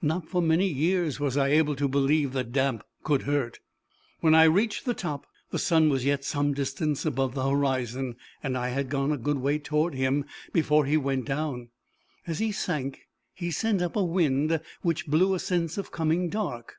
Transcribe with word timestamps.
Not 0.00 0.28
for 0.28 0.40
many 0.40 0.68
years 0.68 1.18
was 1.18 1.36
I 1.36 1.48
able 1.48 1.74
to 1.74 1.88
believe 1.88 2.34
that 2.34 2.52
damp 2.52 2.84
could 3.02 3.22
hurt. 3.22 3.58
When 4.20 4.32
I 4.32 4.44
reached 4.44 4.84
the 4.84 4.94
top, 4.94 5.26
the 5.50 5.58
sun 5.58 5.88
was 5.88 6.04
yet 6.04 6.22
some 6.24 6.54
distance 6.54 7.04
above 7.04 7.34
the 7.34 7.48
horizon, 7.48 8.14
and 8.44 8.56
I 8.56 8.68
had 8.68 8.88
gone 8.88 9.10
a 9.10 9.16
good 9.16 9.38
way 9.38 9.58
toward 9.58 9.94
him 9.94 10.24
before 10.52 10.84
he 10.86 10.96
went 10.96 11.24
down. 11.26 11.70
As 12.28 12.38
he 12.38 12.52
sank 12.52 13.00
he 13.34 13.50
sent 13.50 13.82
up 13.82 13.96
a 13.96 14.04
wind, 14.04 14.60
which 14.82 15.08
blew 15.08 15.34
a 15.34 15.40
sense 15.40 15.76
of 15.76 15.90
coming 15.90 16.28
dark. 16.28 16.76